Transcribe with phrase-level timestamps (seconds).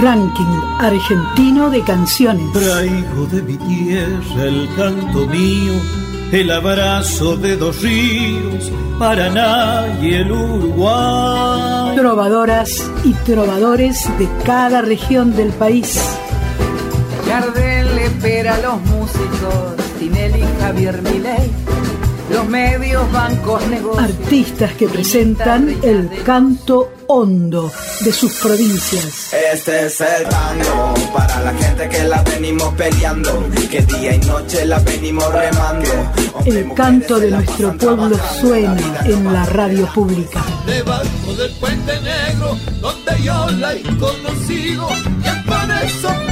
[0.00, 2.52] Ranking argentino de canciones.
[2.52, 5.72] Traigo de mi tierra el canto mío,
[6.32, 11.96] el abrazo de dos ríos, Paraná y el Uruguay.
[11.96, 15.98] Trovadoras y trovadores de cada región del país.
[17.26, 21.75] Gardel espera a los músicos, Tinelli, Javier Milei
[22.48, 24.04] medios, bancos, negocios.
[24.04, 29.32] Artistas que presentan el canto hondo de sus provincias.
[29.52, 34.66] Este es el tango para la gente que la venimos peleando, que día y noche
[34.66, 35.90] la venimos remando.
[36.44, 40.44] El canto de nuestro pueblo suena en la radio pública.
[40.66, 44.88] Debajo del puente negro, donde yo la he conocido,
[45.20, 46.25] y para esos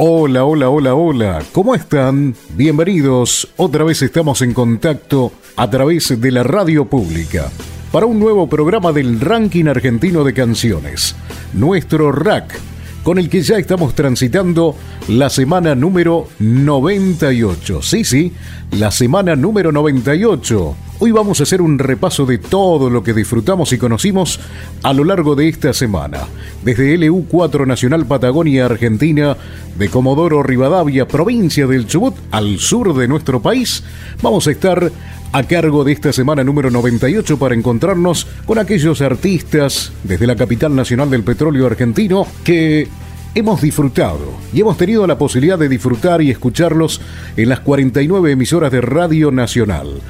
[0.00, 1.42] Hola, hola, hola, hola.
[1.50, 2.36] ¿Cómo están?
[2.50, 3.48] Bienvenidos.
[3.56, 7.50] Otra vez estamos en contacto a través de la radio pública
[7.90, 11.16] para un nuevo programa del ranking argentino de canciones,
[11.52, 12.60] nuestro rack,
[13.08, 14.76] con el que ya estamos transitando
[15.08, 17.80] la semana número 98.
[17.80, 18.34] Sí, sí,
[18.72, 23.72] la semana número 98 Hoy vamos a hacer un repaso de todo lo que disfrutamos
[23.72, 24.40] y conocimos
[24.82, 26.26] a lo largo de esta semana.
[26.64, 29.36] Desde LU4 Nacional Patagonia Argentina,
[29.78, 33.84] de Comodoro Rivadavia, provincia del Chubut, al sur de nuestro país,
[34.22, 34.90] vamos a estar
[35.32, 40.74] a cargo de esta semana número 98 para encontrarnos con aquellos artistas desde la capital
[40.74, 42.88] nacional del petróleo argentino que
[43.34, 47.00] hemos disfrutado y hemos tenido la posibilidad de disfrutar y escucharlos
[47.36, 50.00] en las 49 emisoras de Radio Nacional.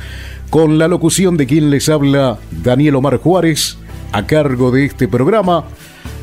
[0.51, 3.77] Con la locución de quien les habla Daniel Omar Juárez,
[4.13, 5.65] a cargo de este programa,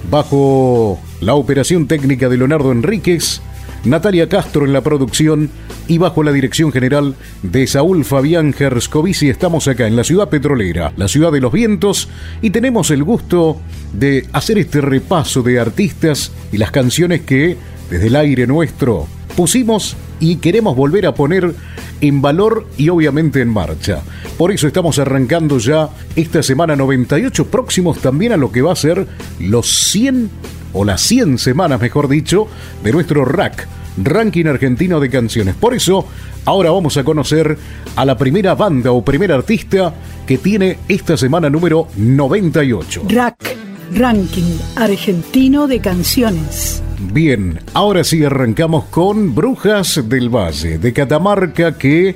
[0.09, 3.41] bajo la operación técnica de Leonardo Enríquez,
[3.85, 5.51] Natalia Castro en la producción
[5.87, 10.91] y bajo la dirección general de Saúl Fabián Gerscovici estamos acá en la ciudad petrolera,
[10.97, 12.09] la ciudad de los vientos,
[12.41, 13.61] y tenemos el gusto
[13.93, 17.57] de hacer este repaso de artistas y las canciones que
[17.91, 21.53] desde el aire nuestro pusimos y queremos volver a poner
[22.01, 24.01] en valor y obviamente en marcha.
[24.37, 28.75] Por eso estamos arrancando ya esta semana 98 próximos también a lo que va a
[28.75, 29.07] ser
[29.39, 30.29] los 100
[30.73, 32.47] o las 100 semanas, mejor dicho,
[32.83, 33.67] de nuestro rack,
[33.97, 35.55] ranking argentino de canciones.
[35.55, 36.07] Por eso,
[36.45, 37.57] ahora vamos a conocer
[37.95, 39.93] a la primera banda o primer artista
[40.25, 43.03] que tiene esta semana número 98.
[43.09, 43.55] Rack,
[43.93, 46.81] ranking argentino de canciones.
[47.13, 52.15] Bien, ahora sí arrancamos con Brujas del Valle de Catamarca que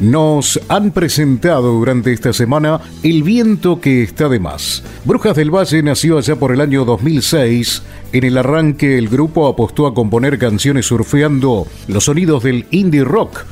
[0.00, 4.82] nos han presentado durante esta semana El viento que está de más.
[5.04, 7.82] Brujas del Valle nació allá por el año 2006.
[8.12, 13.44] En el arranque el grupo apostó a componer canciones surfeando los sonidos del indie rock.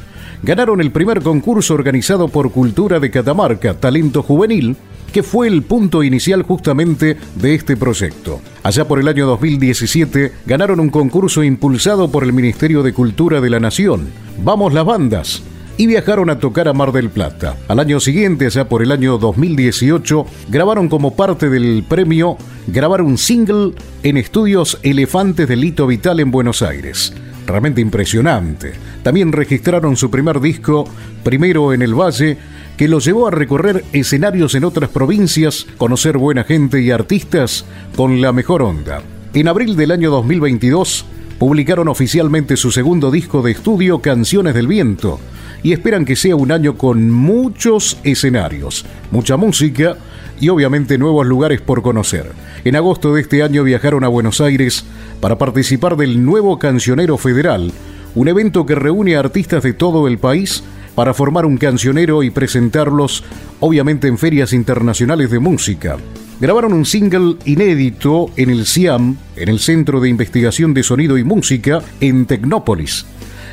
[0.42, 4.76] Ganaron el primer concurso organizado por Cultura de Catamarca, Talento Juvenil,
[5.12, 8.40] que fue el punto inicial justamente de este proyecto.
[8.62, 13.50] Allá por el año 2017 ganaron un concurso impulsado por el Ministerio de Cultura de
[13.50, 14.08] la Nación.
[14.42, 15.42] Vamos las bandas,
[15.76, 17.56] y viajaron a tocar a Mar del Plata.
[17.68, 23.18] Al año siguiente, allá por el año 2018, grabaron como parte del premio grabar un
[23.18, 23.72] single
[24.02, 27.12] en estudios Elefantes de Lito Vital en Buenos Aires.
[27.46, 28.72] Realmente impresionante.
[29.02, 30.84] También registraron su primer disco,
[31.24, 32.38] primero en el Valle,
[32.76, 37.64] que los llevó a recorrer escenarios en otras provincias, conocer buena gente y artistas
[37.96, 39.02] con la mejor onda.
[39.34, 41.04] En abril del año 2022,
[41.38, 45.18] publicaron oficialmente su segundo disco de estudio, Canciones del Viento,
[45.62, 49.96] y esperan que sea un año con muchos escenarios, mucha música
[50.40, 52.32] y obviamente nuevos lugares por conocer.
[52.64, 54.84] En agosto de este año viajaron a Buenos Aires
[55.20, 57.72] para participar del nuevo Cancionero Federal,
[58.14, 60.64] un evento que reúne a artistas de todo el país
[60.94, 63.24] para formar un cancionero y presentarlos
[63.60, 65.96] obviamente en ferias internacionales de música.
[66.40, 71.24] Grabaron un single inédito en el CIAM, en el Centro de Investigación de Sonido y
[71.24, 73.06] Música, en Tecnópolis.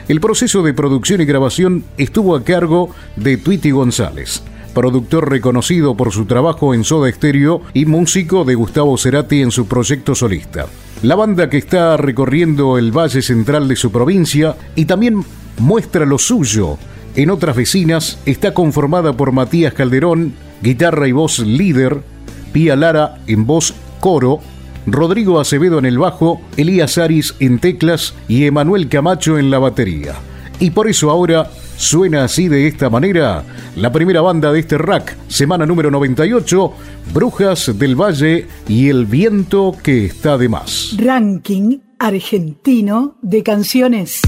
[0.10, 4.42] El proceso de producción y grabación estuvo a cargo de Tweety González,
[4.74, 9.68] productor reconocido por su trabajo en Soda Stereo y músico de Gustavo Cerati en su
[9.68, 10.66] proyecto solista.
[11.04, 15.24] La banda que está recorriendo el valle central de su provincia y también
[15.60, 16.80] muestra lo suyo
[17.16, 22.02] en otras vecinas está conformada por Matías Calderón, guitarra y voz líder,
[22.54, 24.40] Pía Lara en voz coro,
[24.92, 30.16] Rodrigo Acevedo en el bajo, Elías Aris en teclas y Emanuel Camacho en la batería.
[30.60, 33.44] Y por eso ahora suena así de esta manera
[33.76, 36.74] la primera banda de este rack, semana número 98,
[37.14, 40.96] Brujas del Valle y El Viento que está de más.
[40.98, 44.22] Ranking argentino de canciones.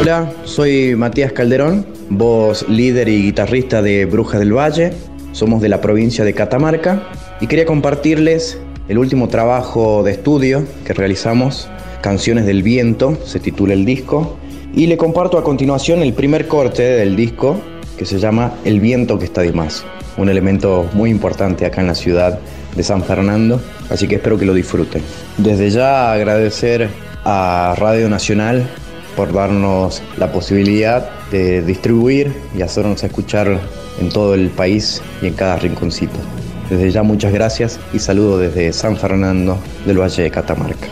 [0.00, 4.92] Hola, soy Matías Calderón, voz líder y guitarrista de Brujas del Valle.
[5.32, 7.02] Somos de la provincia de Catamarca
[7.40, 11.68] y quería compartirles el último trabajo de estudio que realizamos,
[12.00, 14.36] Canciones del Viento, se titula el disco,
[14.74, 17.60] y le comparto a continuación el primer corte del disco
[17.96, 19.84] que se llama El viento que está de más,
[20.16, 22.38] un elemento muy importante acá en la ciudad
[22.76, 25.02] de San Fernando, así que espero que lo disfruten.
[25.36, 26.88] Desde ya agradecer
[27.24, 28.66] a Radio Nacional
[29.16, 33.58] por darnos la posibilidad de distribuir y hacernos escuchar
[34.00, 36.18] en todo el país y en cada rinconcito.
[36.70, 40.86] Desde ya muchas gracias y saludo desde San Fernando del Valle de Catamarca.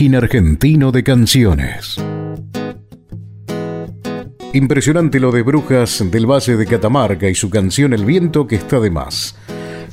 [0.00, 1.96] Argentino de Canciones.
[4.52, 8.78] Impresionante lo de Brujas del Valle de Catamarca y su canción El viento que está
[8.78, 9.34] de más.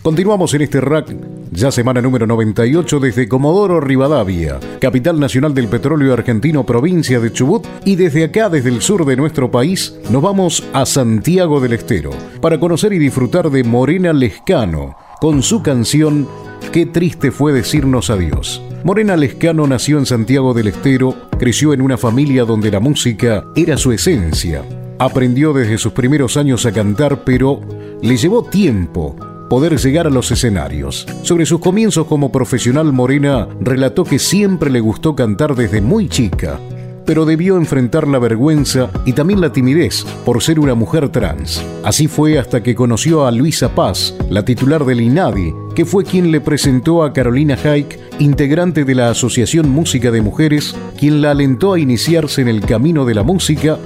[0.03, 1.11] Continuamos en este rack,
[1.51, 7.65] ya semana número 98 desde Comodoro Rivadavia, capital nacional del petróleo argentino, provincia de Chubut,
[7.83, 12.11] y desde acá, desde el sur de nuestro país, nos vamos a Santiago del Estero
[12.41, 16.27] para conocer y disfrutar de Morena Lescano con su canción
[16.71, 18.61] Qué triste fue decirnos adiós.
[18.85, 23.77] Morena Lescano nació en Santiago del Estero, creció en una familia donde la música era
[23.77, 24.63] su esencia.
[24.99, 27.61] Aprendió desde sus primeros años a cantar, pero
[28.03, 29.15] le llevó tiempo
[29.49, 31.07] poder llegar a los escenarios.
[31.23, 36.59] Sobre sus comienzos como profesional, Morena relató que siempre le gustó cantar desde muy chica,
[37.05, 41.63] pero debió enfrentar la vergüenza y también la timidez por ser una mujer trans.
[41.83, 46.31] Así fue hasta que conoció a Luisa Paz, la titular del INADI, que fue quien
[46.31, 51.73] le presentó a Carolina Haik, integrante de la Asociación Música de Mujeres, quien la alentó
[51.73, 53.77] a iniciarse en el camino de la música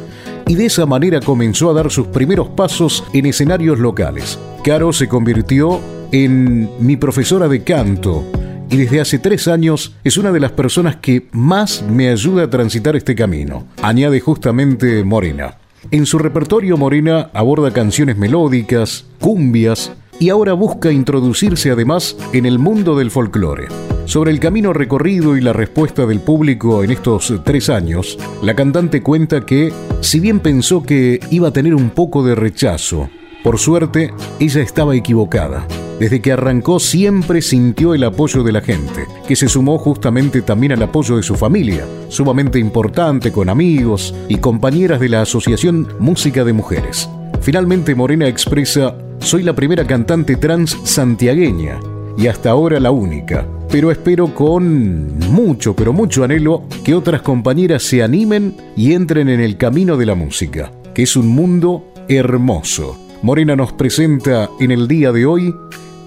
[0.48, 4.40] y de esa manera comenzó a dar sus primeros pasos en escenarios locales.
[4.64, 5.80] Caro se convirtió
[6.12, 8.26] en mi profesora de canto
[8.70, 12.50] y desde hace tres años es una de las personas que más me ayuda a
[12.50, 15.58] transitar este camino, añade justamente Morena.
[15.92, 22.60] En su repertorio Morena aborda canciones melódicas, cumbias y ahora busca introducirse además en el
[22.60, 23.68] mundo del folclore.
[24.06, 29.02] Sobre el camino recorrido y la respuesta del público en estos tres años, la cantante
[29.02, 29.72] cuenta que,
[30.02, 33.10] si bien pensó que iba a tener un poco de rechazo,
[33.44, 35.66] por suerte, ella estaba equivocada.
[36.00, 40.72] Desde que arrancó siempre sintió el apoyo de la gente, que se sumó justamente también
[40.72, 46.46] al apoyo de su familia, sumamente importante con amigos y compañeras de la Asociación Música
[46.46, 47.10] de Mujeres.
[47.42, 51.80] Finalmente Morena expresa, soy la primera cantante trans santiagueña
[52.18, 57.84] y hasta ahora la única, pero espero con mucho, pero mucho anhelo que otras compañeras
[57.84, 62.98] se animen y entren en el camino de la música, que es un mundo hermoso
[63.22, 65.54] Morena nos presenta en el día de hoy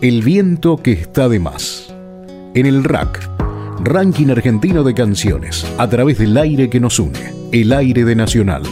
[0.02, 1.94] El viento que está de más.
[2.54, 3.20] En el RAC,
[3.84, 8.64] Ranking Argentino de Canciones, a través del aire que nos une, el aire de Nacional.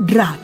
[0.00, 0.38] RAC,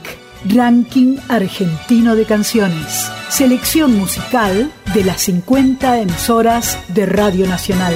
[0.54, 7.94] Ranking Argentino de Canciones, selección musical de las 50 emisoras de Radio Nacional.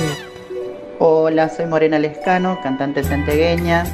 [0.98, 3.84] Hola, soy Morena Lescano, cantante santegueña.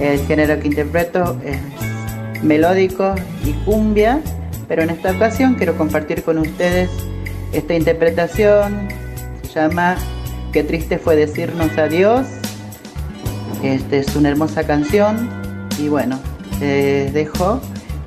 [0.00, 3.14] El género que interpreto es melódico
[3.44, 4.20] y cumbia,
[4.70, 6.90] pero en esta ocasión quiero compartir con ustedes
[7.52, 8.86] esta interpretación,
[9.42, 9.96] se llama
[10.52, 12.24] Qué triste fue decirnos adiós.
[13.64, 15.28] Esta es una hermosa canción
[15.76, 16.20] y bueno,
[16.60, 17.60] les dejo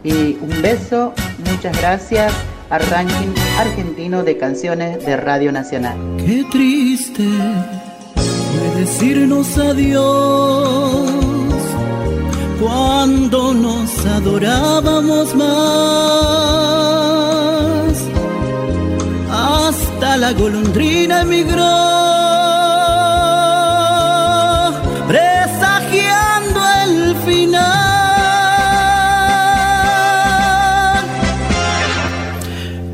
[0.06, 1.14] y un beso,
[1.52, 2.32] muchas gracias
[2.70, 5.98] al ranking argentino de canciones de Radio Nacional.
[6.26, 7.28] Qué triste
[8.16, 11.13] fue decirnos adiós
[12.64, 15.54] cuando nos adorábamos más.
[19.32, 21.78] Hasta la golondrina emigró,
[25.08, 27.64] presagiando el final.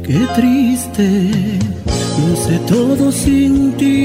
[0.06, 1.06] Qué triste,
[2.26, 4.00] no sé todo sin ti.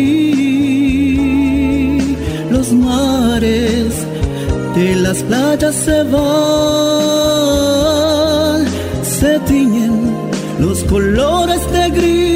[2.50, 3.83] Los mares
[4.92, 6.24] las playas se van,
[9.02, 10.14] se tiñen
[10.58, 12.33] los colores de gris.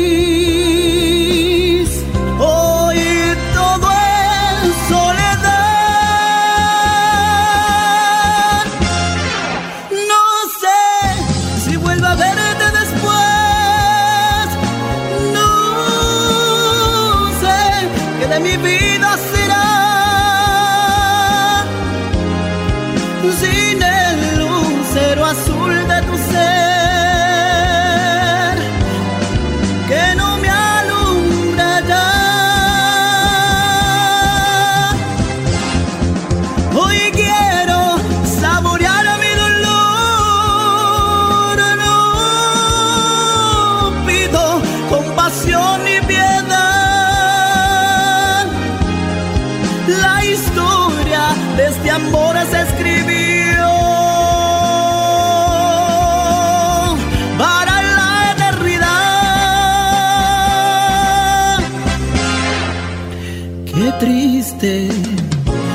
[64.57, 64.88] Triste,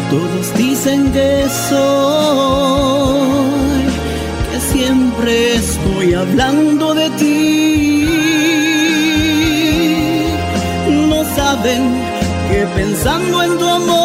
[0.09, 1.83] todos dicen que soy,
[4.51, 8.07] que siempre estoy hablando de ti.
[11.07, 11.81] No saben
[12.49, 14.02] que pensando en tu amor,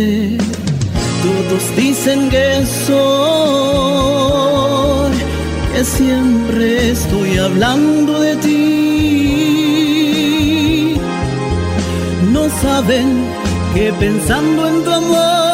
[0.00, 3.12] Todos dicen que soy,
[5.74, 8.60] que siempre estoy hablando de ti.
[12.32, 13.26] No saben
[13.74, 15.49] que pensando en tu amor,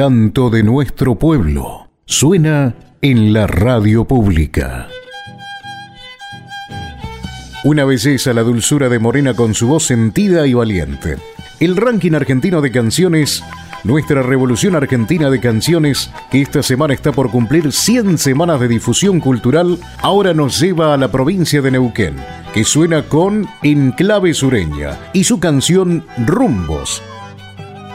[0.00, 4.88] canto de nuestro pueblo suena en la radio pública.
[7.64, 11.18] Una belleza la dulzura de Morena con su voz sentida y valiente.
[11.60, 13.44] El ranking argentino de canciones,
[13.84, 19.20] nuestra revolución argentina de canciones, que esta semana está por cumplir 100 semanas de difusión
[19.20, 22.16] cultural, ahora nos lleva a la provincia de Neuquén,
[22.54, 27.02] que suena con Enclave Sureña y su canción Rumbos,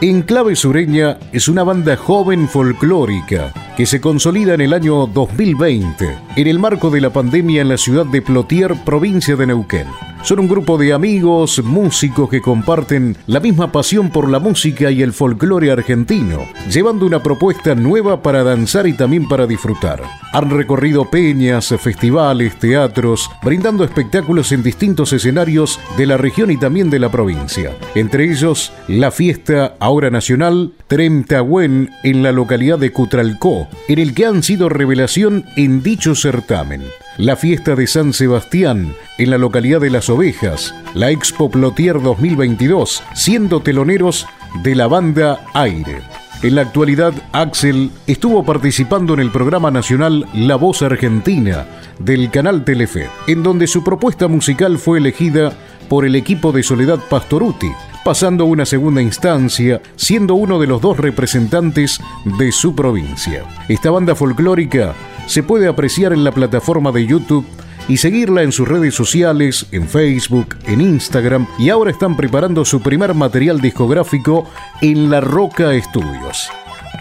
[0.01, 6.47] Enclave Sureña es una banda joven folclórica que se consolida en el año 2020 en
[6.47, 9.87] el marco de la pandemia en la ciudad de Plotier, provincia de Neuquén.
[10.25, 15.03] Son un grupo de amigos, músicos que comparten la misma pasión por la música y
[15.03, 20.01] el folclore argentino, llevando una propuesta nueva para danzar y también para disfrutar.
[20.33, 26.89] Han recorrido peñas, festivales, teatros, brindando espectáculos en distintos escenarios de la región y también
[26.89, 27.77] de la provincia.
[27.93, 34.25] Entre ellos, la fiesta ahora nacional Tremtahuen en la localidad de Cutralcó, en el que
[34.25, 36.83] han sido revelación en dicho certamen
[37.17, 43.03] la fiesta de San Sebastián en la localidad de Las Ovejas, la Expo Plotier 2022,
[43.13, 44.27] siendo teloneros
[44.63, 46.01] de la banda Aire.
[46.43, 51.65] En la actualidad, Axel estuvo participando en el programa nacional La Voz Argentina
[51.99, 55.53] del canal Telefe, en donde su propuesta musical fue elegida
[55.87, 57.71] por el equipo de Soledad Pastoruti,
[58.05, 61.99] pasando una segunda instancia, siendo uno de los dos representantes
[62.37, 63.45] de su provincia.
[63.67, 64.93] Esta banda folclórica
[65.25, 67.47] se puede apreciar en la plataforma de YouTube
[67.87, 72.79] y seguirla en sus redes sociales, en Facebook, en Instagram y ahora están preparando su
[72.79, 74.47] primer material discográfico
[74.81, 76.47] en La Roca Estudios.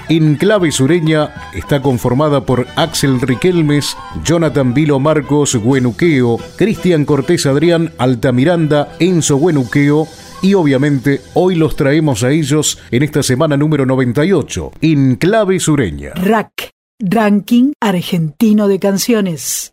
[0.08, 7.92] En clave sureña está conformada por Axel Riquelmes, Jonathan Vilo Marcos Güenuqueo, Cristian Cortés Adrián
[7.98, 10.08] Altamiranda, Enzo Güenuqueo
[10.44, 16.10] y obviamente hoy los traemos a ellos en esta semana número 98, en clave sureña.
[16.16, 19.72] Rack Ranking Argentino de Canciones.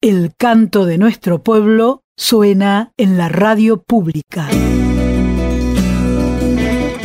[0.00, 4.48] El canto de nuestro pueblo suena en la radio pública.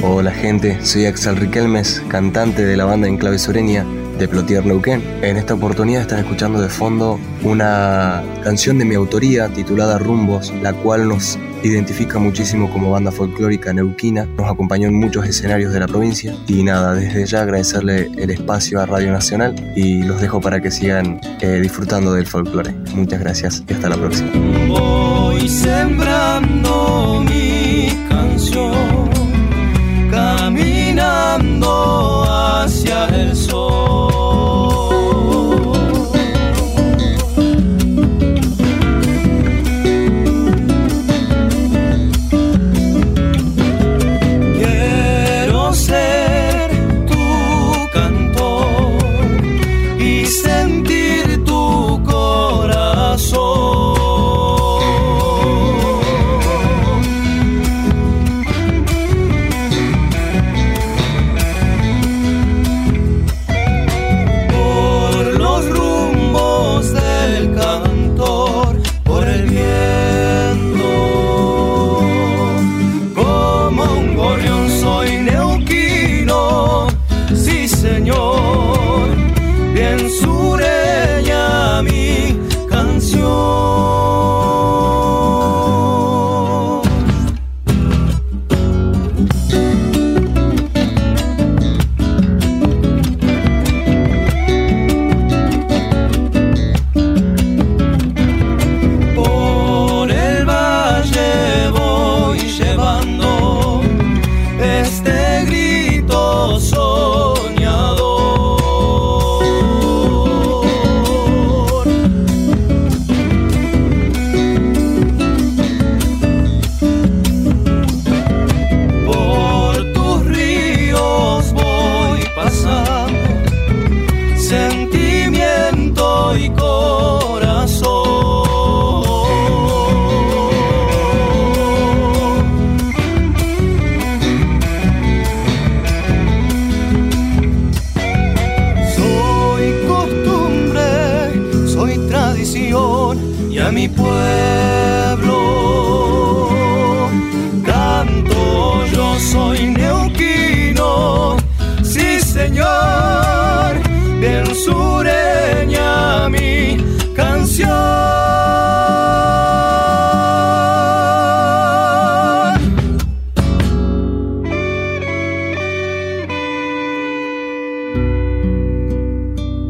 [0.03, 3.83] Hola gente, soy Axel Riquelmes, cantante de la banda Enclave Sureña
[4.17, 5.03] de Plotier Neuquén.
[5.21, 10.73] En esta oportunidad están escuchando de fondo una canción de mi autoría titulada Rumbos, la
[10.73, 15.87] cual nos identifica muchísimo como banda folclórica neuquina, nos acompañó en muchos escenarios de la
[15.87, 20.61] provincia y nada, desde ya agradecerle el espacio a Radio Nacional y los dejo para
[20.61, 22.73] que sigan eh, disfrutando del folclore.
[22.93, 24.29] Muchas gracias y hasta la próxima.
[24.67, 29.09] Voy sembrando mi canción,
[30.11, 31.67] caminando
[32.23, 33.46] hacia el sol.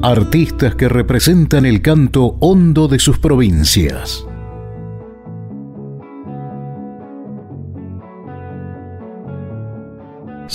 [0.08, 4.27] Artistas que representan el canto hondo de sus provincias.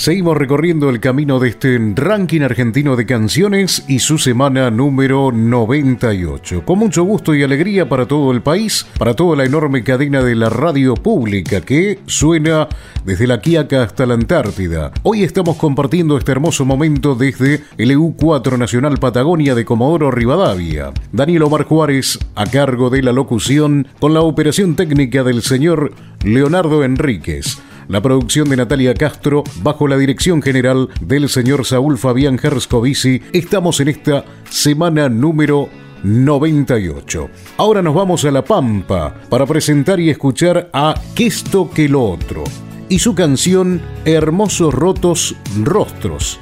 [0.03, 6.65] Seguimos recorriendo el camino de este ranking argentino de canciones y su semana número 98.
[6.65, 10.35] Con mucho gusto y alegría para todo el país, para toda la enorme cadena de
[10.35, 12.67] la radio pública que suena
[13.05, 14.91] desde la Quiaca hasta la Antártida.
[15.03, 20.91] Hoy estamos compartiendo este hermoso momento desde el EU4 Nacional Patagonia de Comodoro Rivadavia.
[21.13, 25.93] Daniel Omar Juárez a cargo de la locución con la operación técnica del señor
[26.25, 32.39] Leonardo Enríquez la producción de Natalia Castro bajo la dirección general del señor Saúl Fabián
[32.41, 33.21] Herscovici.
[33.31, 35.69] Estamos en esta semana número
[36.03, 37.29] 98.
[37.57, 42.03] Ahora nos vamos a La Pampa para presentar y escuchar a Que esto que lo
[42.03, 42.43] otro
[42.89, 46.39] y su canción Hermosos Rotos Rostros,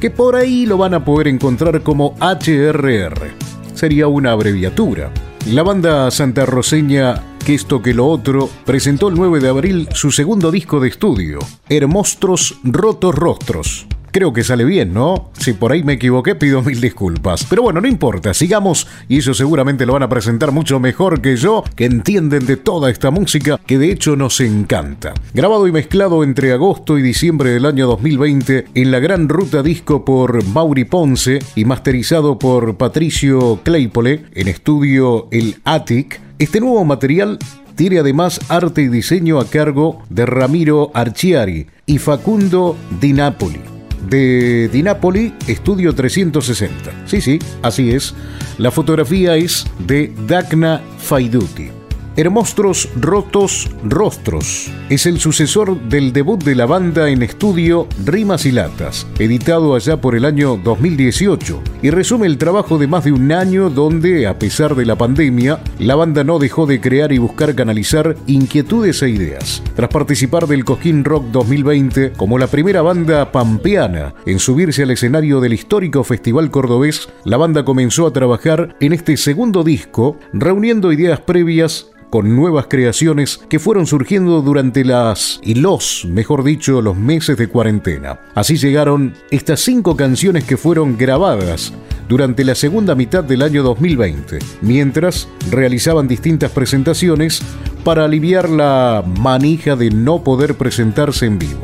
[0.00, 3.32] que por ahí lo van a poder encontrar como HRR.
[3.74, 5.10] Sería una abreviatura.
[5.50, 10.50] La banda santarroseña que esto que lo otro, presentó el 9 de abril su segundo
[10.50, 11.38] disco de estudio,
[11.70, 13.86] Hermostros Rotos Rostros.
[14.10, 15.30] Creo que sale bien, ¿no?
[15.38, 17.44] Si por ahí me equivoqué, pido mil disculpas.
[17.44, 21.36] Pero bueno, no importa, sigamos y eso seguramente lo van a presentar mucho mejor que
[21.36, 25.14] yo, que entienden de toda esta música que de hecho nos encanta.
[25.34, 30.04] Grabado y mezclado entre agosto y diciembre del año 2020 en la Gran Ruta Disco
[30.04, 37.38] por Mauri Ponce y masterizado por Patricio Claypole en estudio El Attic, este nuevo material
[37.74, 43.67] tiene además arte y diseño a cargo de Ramiro Archiari y Facundo Di Napoli.
[44.08, 47.06] De Di Napoli, Estudio 360.
[47.06, 48.14] Sí, sí, así es.
[48.58, 51.77] La fotografía es de Dagna Faiduti.
[52.18, 58.50] Hermostros Rotos Rostros es el sucesor del debut de la banda en estudio Rimas y
[58.50, 63.30] Latas, editado allá por el año 2018, y resume el trabajo de más de un
[63.30, 67.54] año donde, a pesar de la pandemia, la banda no dejó de crear y buscar
[67.54, 69.62] canalizar inquietudes e ideas.
[69.76, 75.40] Tras participar del Cosquín Rock 2020 como la primera banda pampeana en subirse al escenario
[75.40, 81.20] del histórico Festival Cordobés, la banda comenzó a trabajar en este segundo disco, reuniendo ideas
[81.20, 87.36] previas con nuevas creaciones que fueron surgiendo durante las, y los, mejor dicho, los meses
[87.36, 88.20] de cuarentena.
[88.34, 91.72] Así llegaron estas cinco canciones que fueron grabadas
[92.08, 97.42] durante la segunda mitad del año 2020, mientras realizaban distintas presentaciones
[97.84, 101.62] para aliviar la manija de no poder presentarse en vivo.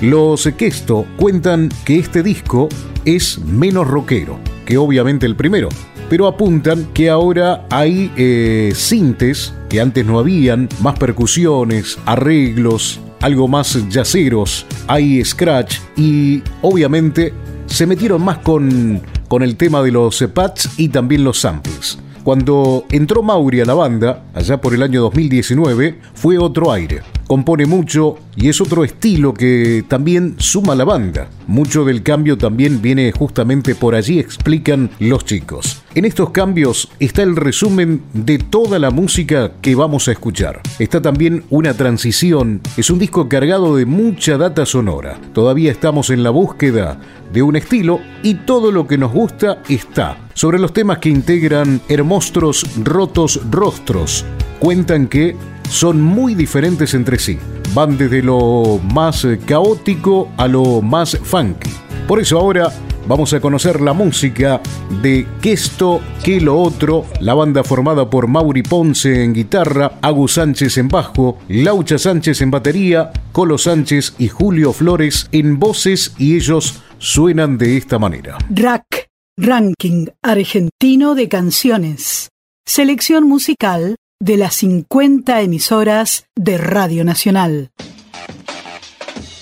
[0.00, 2.68] Los Questo cuentan que este disco
[3.04, 5.70] es menos rockero que obviamente el primero,
[6.08, 13.48] pero apuntan que ahora hay eh, sintes que antes no habían, más percusiones, arreglos, algo
[13.48, 17.34] más yaceros, hay scratch y obviamente
[17.66, 21.98] se metieron más con, con el tema de los pads y también los samples.
[22.24, 27.02] Cuando entró Mauri a la banda, allá por el año 2019, fue otro aire.
[27.28, 31.28] Compone mucho y es otro estilo que también suma la banda.
[31.46, 35.82] Mucho del cambio también viene justamente por allí, explican los chicos.
[35.94, 40.62] En estos cambios está el resumen de toda la música que vamos a escuchar.
[40.78, 45.20] Está también una transición, es un disco cargado de mucha data sonora.
[45.34, 46.98] Todavía estamos en la búsqueda
[47.30, 50.16] de un estilo y todo lo que nos gusta está.
[50.32, 54.24] Sobre los temas que integran Hermostros Rotos Rostros,
[54.60, 55.36] cuentan que
[55.68, 57.38] son muy diferentes entre sí.
[57.74, 61.70] Van desde lo más caótico a lo más funky.
[62.06, 62.72] Por eso ahora
[63.06, 64.60] vamos a conocer la música
[65.02, 70.32] de Que esto, que lo otro, la banda formada por Mauri Ponce en guitarra, Agus
[70.32, 76.36] Sánchez en bajo, Laucha Sánchez en batería, Colo Sánchez y Julio Flores en voces y
[76.36, 78.38] ellos suenan de esta manera.
[78.50, 82.30] Rack, Ranking Argentino de Canciones.
[82.66, 87.70] Selección musical de las 50 emisoras de Radio Nacional.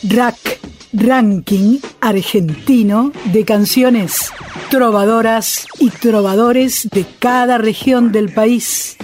[0.02, 0.60] Rack,
[0.92, 4.32] ranking argentino de canciones,
[4.70, 8.98] trovadoras y trovadores de cada región del país.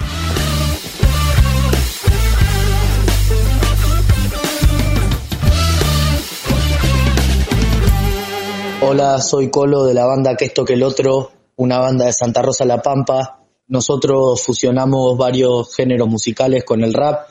[8.83, 12.43] Hola, soy Colo de la banda Que esto que el otro, una banda de Santa
[12.43, 13.42] Rosa La Pampa.
[13.69, 17.29] Nosotros fusionamos varios géneros musicales con el rap.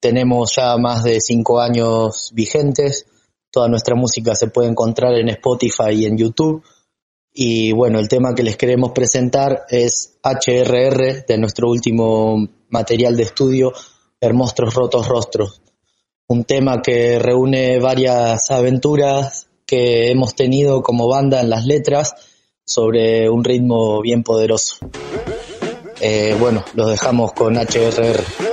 [0.00, 3.06] Tenemos ya más de cinco años vigentes.
[3.50, 6.62] Toda nuestra música se puede encontrar en Spotify y en YouTube.
[7.34, 13.22] Y bueno, el tema que les queremos presentar es HRR de nuestro último material de
[13.22, 13.72] estudio,
[14.20, 15.62] Hermostros Rotos Rostros.
[16.28, 22.14] Un tema que reúne varias aventuras que hemos tenido como banda en las letras
[22.64, 24.76] sobre un ritmo bien poderoso.
[26.04, 28.51] Eh, bueno, los dejamos con HRR.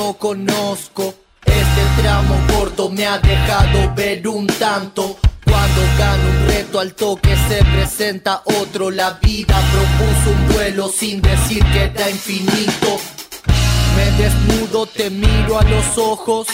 [0.00, 1.14] No conozco.
[1.44, 5.18] Este tramo corto me ha dejado ver un tanto.
[5.44, 8.90] Cuando gano un reto al toque se presenta otro.
[8.90, 12.98] La vida propuso un duelo sin decir que era infinito.
[13.96, 16.46] Me desnudo, te miro a los ojos.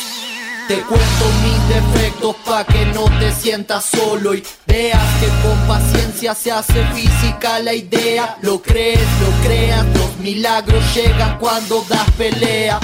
[0.67, 6.35] Te cuento mis defectos pa' que no te sientas solo y veas que con paciencia
[6.35, 8.37] se hace física la idea.
[8.43, 12.81] Lo crees, lo creas, los milagros llegan cuando das pelea.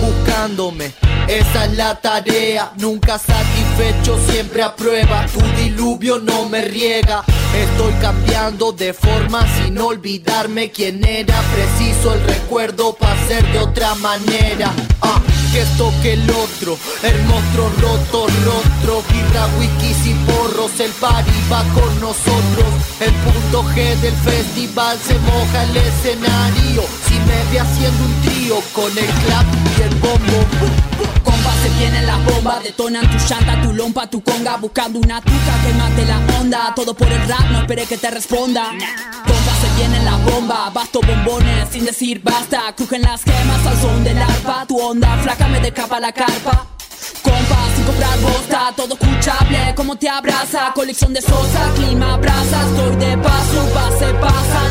[0.00, 0.92] Buscándome,
[1.28, 2.72] esa es la tarea.
[2.76, 5.26] Nunca satisfecho, siempre a prueba.
[5.26, 7.24] Tu diluvio no me riega.
[7.54, 11.34] Estoy cambiando de forma sin olvidarme quién era.
[11.54, 14.72] Preciso el recuerdo para ser de otra manera.
[15.02, 15.20] Ah
[15.52, 16.78] que esto que el otro.
[17.02, 20.78] El monstruo roto, rostro Vibra wikis y porros.
[20.80, 22.66] El party va con nosotros.
[23.00, 26.82] El punto G del festival Se moja el escenario.
[27.06, 29.46] Si me ve haciendo un trío Con el clap
[29.78, 31.19] y el bombo
[31.78, 36.04] vienen las bombas Detonan tu llanta, tu lompa, tu conga Buscando una tuca que mate
[36.04, 36.72] la onda.
[36.74, 38.70] Todo por el rap, no espere que te responda.
[39.26, 42.72] Comba se vienen las bombas Basto bombones sin decir basta.
[42.76, 46.66] Crujen las gemas al son del arpa Tu onda flaca me decapa la carpa.
[47.22, 52.96] Compa, sin comprar bosta, todo escuchable, como te abraza, colección de sosa, clima, brasa, estoy
[52.96, 54.70] de paso, base pasan.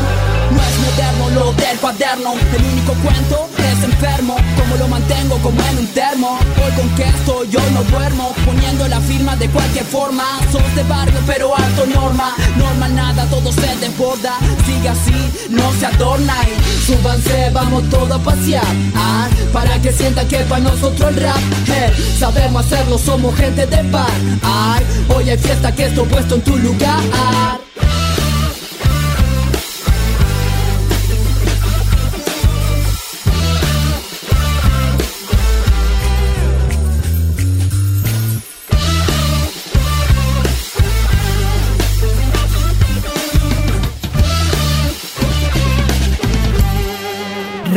[0.50, 3.49] No es moderno lo del cuaderno, el único cuento
[3.84, 6.38] enfermo, como lo mantengo como en un termo.
[6.62, 10.24] Hoy con que estoy, yo no duermo, poniendo la firma de cualquier forma.
[10.52, 14.38] Sos de barrio, pero alto norma, normal nada, todo se desborda.
[14.66, 18.74] Sigue así, no se adorna y súbanse, vamos todos a pasear.
[18.94, 23.84] Ah, para que sientan que para nosotros el rap, hey, sabemos hacerlo, somos gente de
[23.84, 24.10] par.
[24.42, 27.60] Ay, hoy hay fiesta que estoy puesto en tu lugar.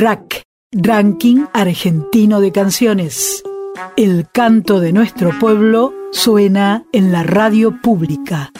[0.04, 3.42] Rack, Ranking Argentino de Canciones.
[3.96, 8.52] El canto de nuestro pueblo suena en la radio pública.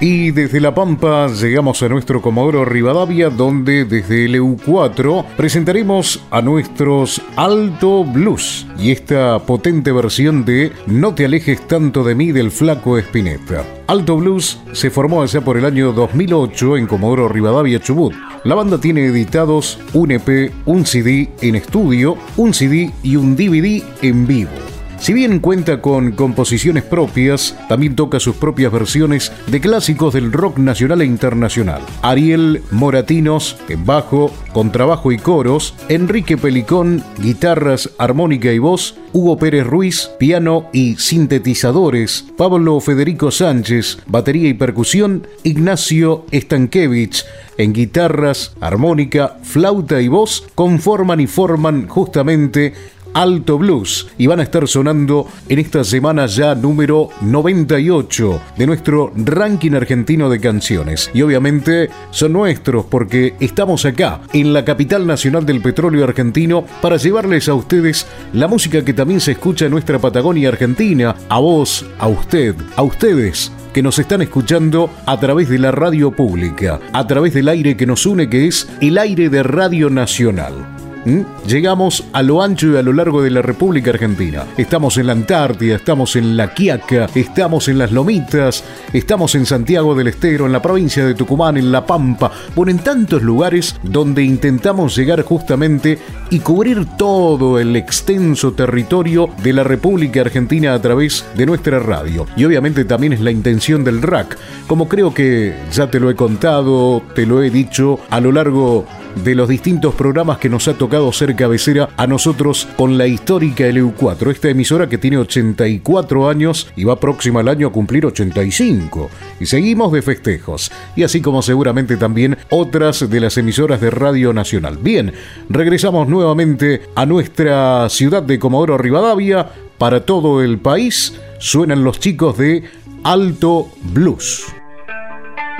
[0.00, 6.42] Y desde La Pampa llegamos a nuestro Comodoro Rivadavia, donde desde el EU4 presentaremos a
[6.42, 12.50] nuestros Alto Blues y esta potente versión de No te alejes tanto de mí del
[12.50, 13.64] flaco Espineta.
[13.86, 18.12] Alto Blues se formó allá por el año 2008 en Comodoro Rivadavia, Chubut.
[18.44, 23.82] La banda tiene editados un EP, un CD en estudio, un CD y un DVD
[24.02, 24.75] en vivo.
[24.98, 30.58] Si bien cuenta con composiciones propias, también toca sus propias versiones de clásicos del rock
[30.58, 31.82] nacional e internacional.
[32.02, 39.66] Ariel Moratinos en bajo, contrabajo y coros, Enrique Pelicón, guitarras, armónica y voz, Hugo Pérez
[39.66, 47.24] Ruiz, piano y sintetizadores, Pablo Federico Sánchez, batería y percusión, Ignacio Estankevich,
[47.58, 52.74] en guitarras, armónica, flauta y voz, conforman y forman justamente
[53.16, 59.10] Alto Blues y van a estar sonando en esta semana ya número 98 de nuestro
[59.16, 61.10] ranking argentino de canciones.
[61.14, 66.98] Y obviamente son nuestros porque estamos acá en la capital nacional del petróleo argentino para
[66.98, 71.86] llevarles a ustedes la música que también se escucha en nuestra Patagonia Argentina, a vos,
[71.98, 77.06] a usted, a ustedes que nos están escuchando a través de la radio pública, a
[77.06, 80.75] través del aire que nos une que es el aire de Radio Nacional.
[81.06, 81.20] ¿Mm?
[81.46, 84.44] Llegamos a lo ancho y a lo largo de la República Argentina.
[84.56, 89.94] Estamos en la Antártida, estamos en La Quiaca, estamos en las Lomitas, estamos en Santiago
[89.94, 94.24] del Estero, en la provincia de Tucumán, en La Pampa, bueno, en tantos lugares donde
[94.24, 101.24] intentamos llegar justamente y cubrir todo el extenso territorio de la República Argentina a través
[101.36, 102.26] de nuestra radio.
[102.36, 106.16] Y obviamente también es la intención del RAC, como creo que ya te lo he
[106.16, 110.74] contado, te lo he dicho a lo largo de los distintos programas que nos ha
[110.74, 116.70] tocado ser cabecera a nosotros con la histórica LU4, esta emisora que tiene 84 años
[116.76, 119.10] y va próxima al año a cumplir 85.
[119.40, 124.32] Y seguimos de festejos, y así como seguramente también otras de las emisoras de Radio
[124.32, 124.78] Nacional.
[124.78, 125.12] Bien,
[125.48, 129.48] regresamos nuevamente a nuestra ciudad de Comodoro Rivadavia.
[129.78, 132.64] Para todo el país suenan los chicos de
[133.02, 134.46] Alto Blues.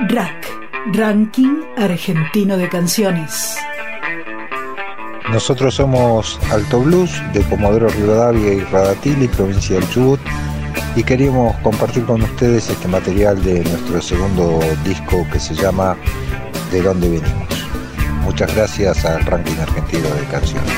[0.09, 0.56] Rack
[0.93, 3.57] Ranking Argentino de Canciones.
[5.29, 10.19] Nosotros somos Alto Blues de Comodoro Rivadavia y Radatili, provincia del Chubut,
[10.95, 15.97] y queríamos compartir con ustedes este material de nuestro segundo disco que se llama
[16.71, 17.47] De dónde venimos.
[18.23, 20.73] Muchas gracias al Ranking Argentino de Canciones.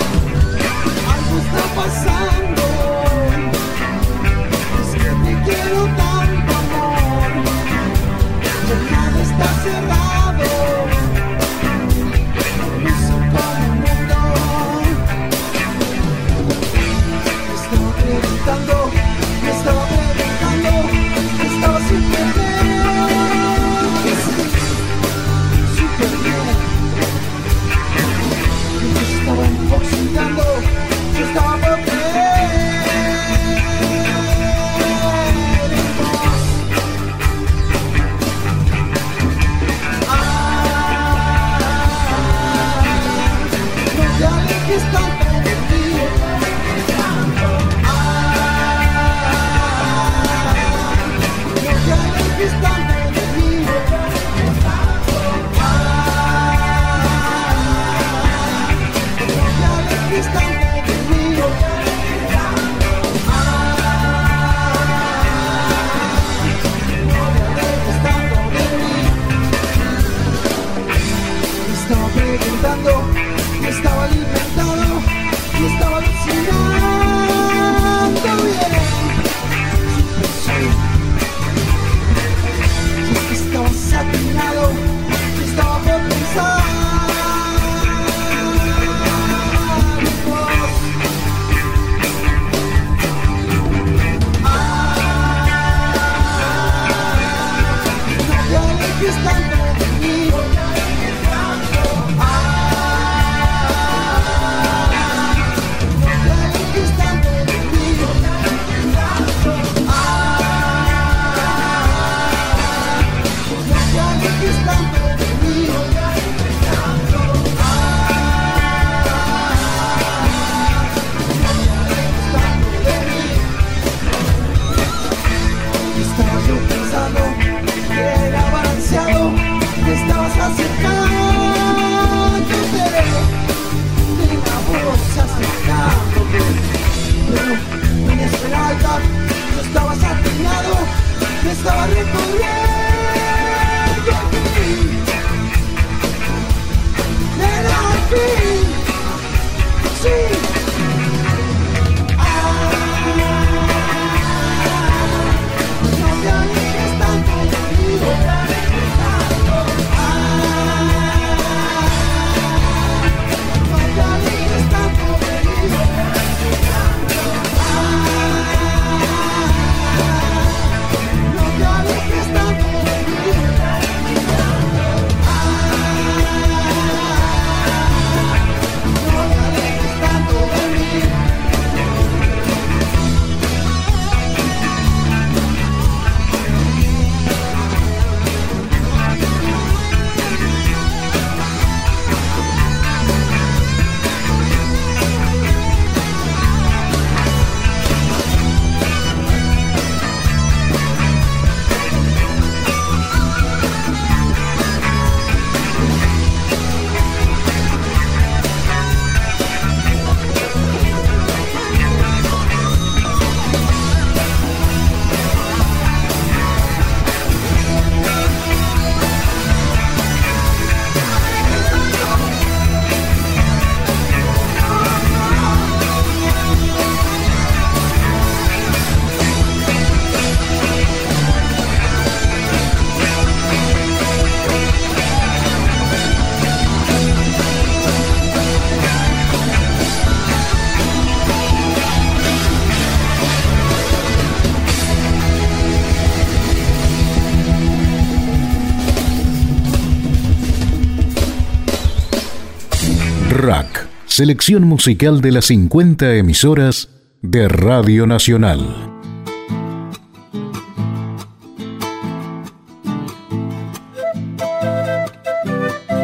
[254.19, 256.89] Selección musical de las 50 emisoras
[257.21, 258.59] de Radio Nacional.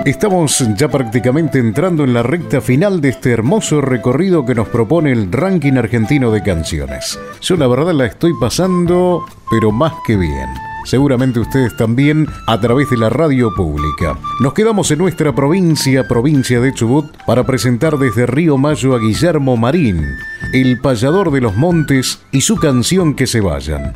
[0.05, 5.11] Estamos ya prácticamente entrando en la recta final de este hermoso recorrido que nos propone
[5.11, 7.19] el ranking argentino de canciones.
[7.41, 10.74] Yo la verdad la estoy pasando, pero más que bien.
[10.85, 14.17] Seguramente ustedes también a través de la radio pública.
[14.39, 19.57] Nos quedamos en nuestra provincia, provincia de Chubut, para presentar desde Río Mayo a Guillermo
[19.57, 20.05] Marín,
[20.53, 23.95] el payador de los montes y su canción Que se vayan.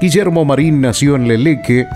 [0.00, 1.86] Guillermo Marín nació en Leleque,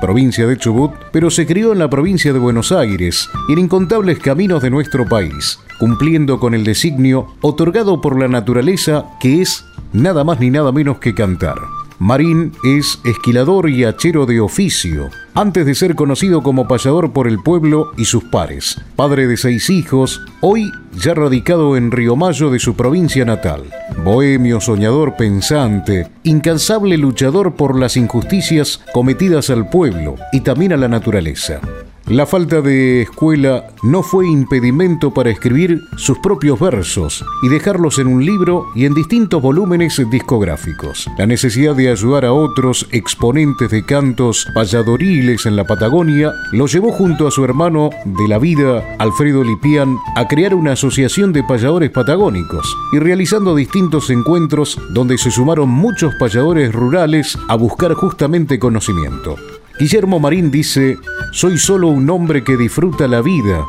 [0.00, 4.62] provincia de Chubut, pero se crió en la provincia de Buenos Aires en incontables caminos
[4.62, 10.40] de nuestro país, cumpliendo con el designio otorgado por la naturaleza que es nada más
[10.40, 11.58] ni nada menos que cantar.
[12.02, 17.38] Marín es esquilador y hachero de oficio, antes de ser conocido como payador por el
[17.38, 18.76] pueblo y sus pares.
[18.96, 23.70] Padre de seis hijos, hoy ya radicado en Río Mayo de su provincia natal.
[24.02, 30.88] Bohemio, soñador, pensante, incansable luchador por las injusticias cometidas al pueblo y también a la
[30.88, 31.60] naturaleza.
[32.08, 38.08] La falta de escuela no fue impedimento para escribir sus propios versos y dejarlos en
[38.08, 41.08] un libro y en distintos volúmenes discográficos.
[41.16, 46.90] La necesidad de ayudar a otros exponentes de cantos payadoriles en la Patagonia lo llevó
[46.90, 51.90] junto a su hermano de la vida, Alfredo Lipian, a crear una asociación de payadores
[51.90, 59.36] patagónicos y realizando distintos encuentros donde se sumaron muchos payadores rurales a buscar justamente conocimiento.
[59.78, 60.96] Guillermo Marín dice,
[61.32, 63.64] soy solo un hombre que disfruta la vida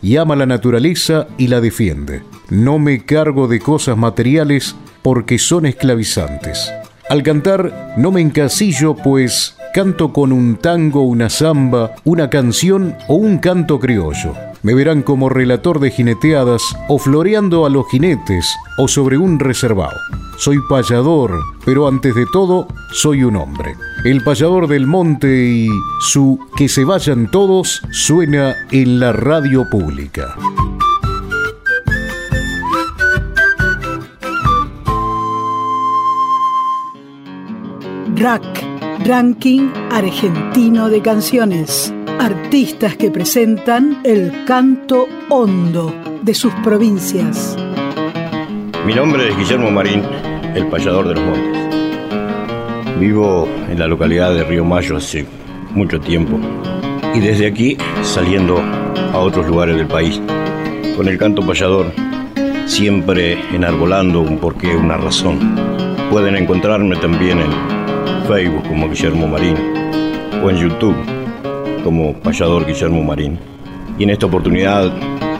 [0.00, 2.22] y ama la naturaleza y la defiende.
[2.48, 6.72] No me cargo de cosas materiales porque son esclavizantes.
[7.08, 13.14] Al cantar no me encasillo pues canto con un tango, una samba, una canción o
[13.14, 14.34] un canto criollo.
[14.62, 18.46] Me verán como relator de jineteadas o floreando a los jinetes
[18.76, 19.96] o sobre un reservado.
[20.38, 23.74] Soy payador, pero antes de todo soy un hombre.
[24.04, 25.68] El payador del monte y
[26.00, 30.36] su Que se vayan todos suena en la radio pública.
[38.16, 38.42] RAC,
[39.04, 41.92] Ranking Argentino de Canciones.
[42.18, 47.56] Artistas que presentan el canto hondo de sus provincias.
[48.84, 50.02] Mi nombre es Guillermo Marín,
[50.54, 52.98] el payador de los montes.
[52.98, 55.26] Vivo en la localidad de Río Mayo hace
[55.70, 56.38] mucho tiempo
[57.14, 58.58] y desde aquí saliendo
[59.12, 60.20] a otros lugares del país.
[60.94, 61.90] Con el canto payador,
[62.66, 65.38] siempre enarbolando un porqué, una razón.
[66.10, 67.79] Pueden encontrarme también en
[68.30, 69.56] Facebook como Guillermo Marín
[70.40, 70.94] o en YouTube
[71.82, 73.36] como payador Guillermo Marín.
[73.98, 74.92] Y en esta oportunidad,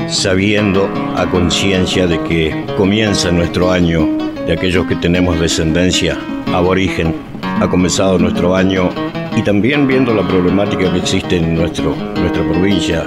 [0.08, 4.08] sabiendo a conciencia de que comienza nuestro año
[4.44, 6.18] de aquellos que tenemos descendencia
[6.52, 7.14] aborigen,
[7.60, 8.90] ha comenzado nuestro año
[9.36, 13.04] y también viendo la problemática que existe en nuestro, nuestra provincia,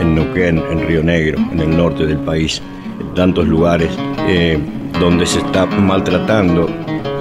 [0.00, 2.60] en Neuquén, en Río Negro, en el norte del país,
[3.00, 3.88] en tantos lugares
[4.28, 4.58] eh,
[5.00, 6.68] donde se está maltratando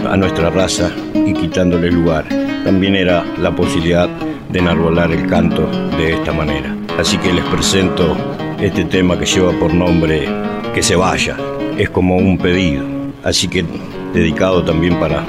[0.08, 2.26] a nuestra raza y quitándole lugar.
[2.64, 4.10] También era la posibilidad
[4.50, 6.76] de enarbolar el canto de esta manera.
[6.98, 8.16] Así que les presento
[8.62, 10.28] este tema que lleva por nombre
[10.74, 11.38] Que se vaya.
[11.78, 12.84] Es como un pedido.
[13.24, 13.66] Así que
[14.14, 15.24] dedicado también para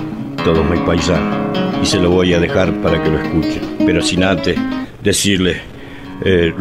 [0.44, 1.36] todos mis paisanos.
[1.82, 3.62] Y se lo voy a dejar para que lo escuchen.
[3.84, 4.58] Pero sin antes
[5.02, 5.60] decirle,
[6.24, 6.54] eh,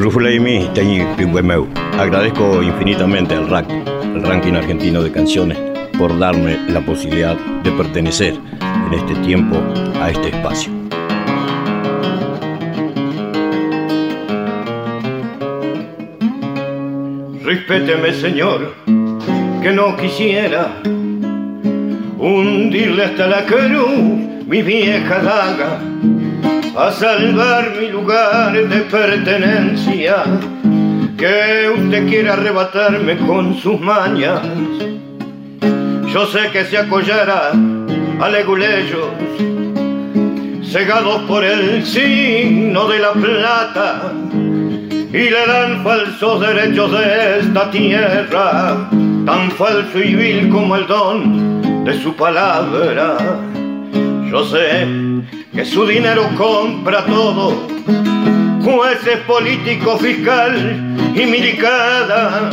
[1.97, 5.57] agradezco infinitamente al ranking argentino de canciones,
[6.03, 9.55] por darme la posibilidad de pertenecer en este tiempo
[10.01, 10.69] a este espacio.
[17.41, 18.73] Respéteme, Señor,
[19.61, 20.73] que no quisiera
[22.19, 23.97] hundirle hasta la cruz
[24.45, 25.79] mi vieja daga
[26.75, 30.17] a salvar mi lugar de pertenencia
[31.17, 34.41] que usted quiere arrebatarme con sus mañas.
[36.13, 37.53] Yo sé que se acollará
[38.21, 39.07] a leguleyos
[40.63, 48.89] cegados por el signo de la plata y le dan falsos derechos de esta tierra,
[49.25, 53.17] tan falso y vil como el don de su palabra.
[54.29, 54.87] Yo sé
[55.51, 57.67] que su dinero compra todo,
[58.63, 60.55] jueces político, fiscal
[61.15, 62.51] y milicada,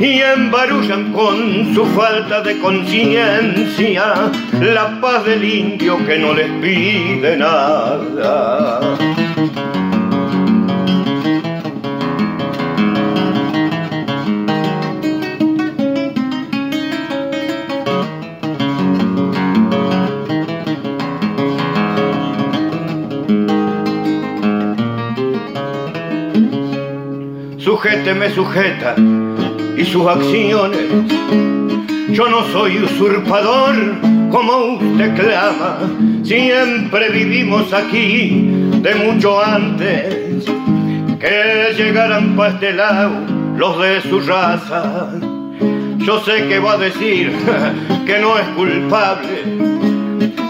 [0.00, 4.30] y embarullan con su falta de conciencia
[4.60, 8.80] la paz del indio que no les pide nada.
[27.58, 28.94] Sujéteme, sujeta
[29.76, 30.80] y sus acciones.
[32.10, 33.74] Yo no soy usurpador
[34.30, 35.78] como usted clama,
[36.22, 38.50] siempre vivimos aquí
[38.82, 40.44] de mucho antes
[41.20, 43.12] que llegaran para este lado
[43.56, 45.08] los de su raza.
[45.98, 47.32] Yo sé que va a decir
[48.06, 49.44] que no es culpable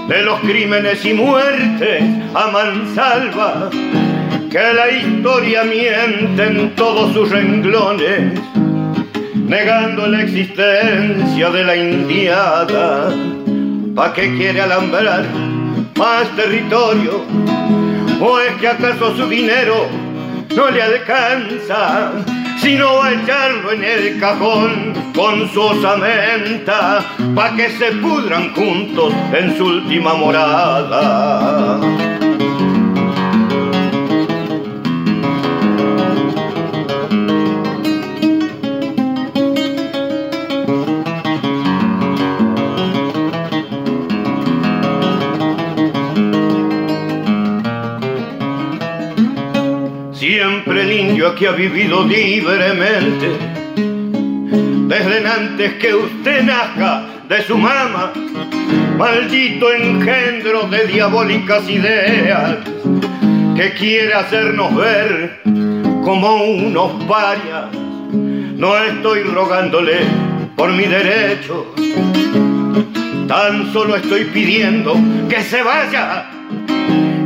[0.09, 2.03] de los crímenes y muertes
[2.35, 3.71] a mansalva,
[4.51, 8.39] que la historia miente en todos sus renglones,
[9.47, 13.13] negando la existencia de la indiada.
[13.95, 15.25] ¿Pa' qué quiere alambrar
[15.97, 17.25] más territorio?
[18.21, 19.87] ¿O es que acaso su dinero
[20.57, 22.13] no le alcanza?
[22.65, 29.55] sino a echarlo en el cajón con su osamenta, pa' que se pudran juntos en
[29.59, 31.79] su última morada.
[51.25, 53.39] Indio que ha vivido libremente,
[54.89, 58.13] desde antes que usted nazca de su mama,
[58.99, 62.59] maldito engendro de diabólicas ideas
[63.57, 65.41] que quiere hacernos ver
[66.05, 67.73] como unos parias.
[68.13, 70.01] No estoy rogándole
[70.57, 71.75] por mi derecho,
[73.27, 74.95] tan solo estoy pidiendo
[75.31, 76.34] que se vaya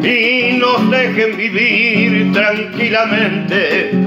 [0.02, 4.06] y nos dejen vivir tranquilamente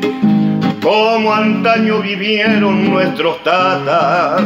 [0.82, 4.42] como antaño vivieron nuestros tatas.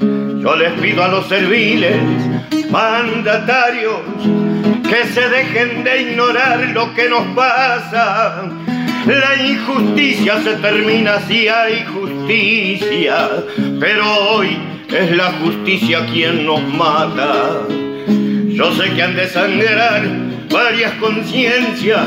[0.00, 2.00] Yo les pido a los serviles
[2.70, 4.00] mandatarios
[4.88, 8.44] que se dejen de ignorar lo que nos pasa.
[9.06, 13.28] La injusticia se termina si hay justicia,
[13.78, 14.58] pero hoy
[14.90, 17.62] es la justicia quien nos mata.
[18.48, 22.06] Yo sé que han de sangrar varias conciencias,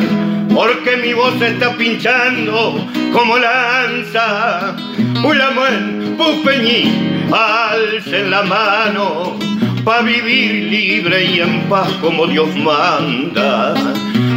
[0.53, 4.75] porque mi voz está pinchando como lanza.
[5.23, 9.37] Ulamuen, Pupeñí, alcen la mano,
[9.83, 13.73] pa' vivir libre y en paz como Dios manda,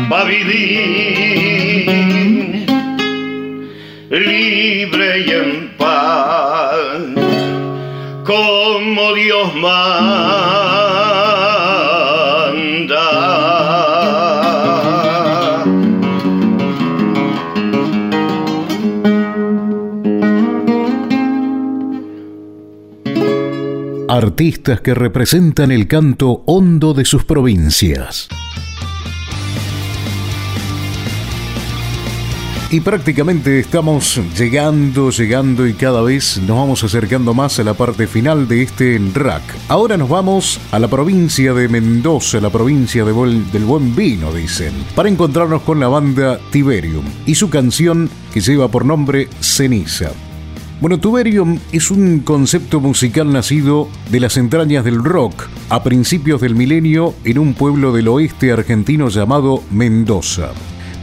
[0.09, 1.45] pa' vivir
[4.11, 6.77] libre y en paz
[8.25, 10.84] como Dios manda.
[24.15, 28.29] Artistas que representan el canto hondo de sus provincias.
[32.71, 38.07] Y prácticamente estamos llegando, llegando y cada vez nos vamos acercando más a la parte
[38.07, 39.43] final de este rack.
[39.67, 45.09] Ahora nos vamos a la provincia de Mendoza, la provincia del buen vino, dicen, para
[45.09, 50.13] encontrarnos con la banda Tiberium y su canción que lleva por nombre Ceniza.
[50.85, 56.55] Bueno, Tuberium es un concepto musical nacido de las entrañas del rock a principios del
[56.55, 60.53] milenio en un pueblo del oeste argentino llamado Mendoza.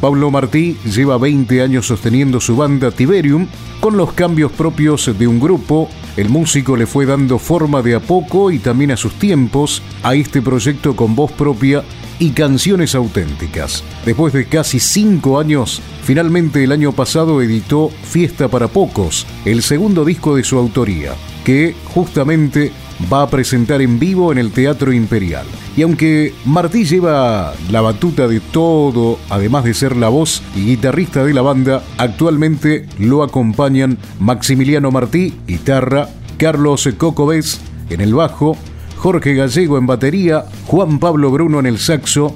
[0.02, 3.46] Pablo Martí lleva 20 años sosteniendo su banda Tiberium.
[3.80, 8.00] Con los cambios propios de un grupo, el músico le fue dando forma de a
[8.00, 11.84] poco y también a sus tiempos a este proyecto con voz propia
[12.18, 13.84] y canciones auténticas.
[14.04, 20.04] Después de casi cinco años, finalmente el año pasado editó Fiesta para Pocos, el segundo
[20.04, 21.14] disco de su autoría,
[21.46, 22.72] que justamente
[23.12, 25.46] va a presentar en vivo en el Teatro Imperial.
[25.78, 31.24] Y aunque Martí lleva la batuta de todo, además de ser la voz y guitarrista
[31.24, 38.58] de la banda, actualmente lo acompañan Maximiliano Martí, guitarra, Carlos Cocobés en el bajo,
[38.98, 42.36] Jorge Gallego en batería, Juan Pablo Bruno en el saxo,